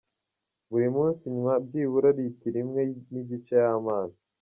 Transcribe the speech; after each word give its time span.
Buri 0.71 0.87
munsi 0.95 1.23
nywa 1.35 1.53
byibura 1.65 2.09
litiro 2.17 2.57
imwe 2.63 2.81
n`igice 3.11 3.55
y`amazi. 3.63 4.19